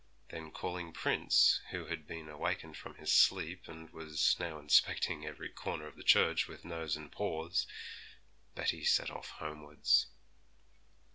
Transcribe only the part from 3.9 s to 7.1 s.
was now inspecting every corner of the church with nose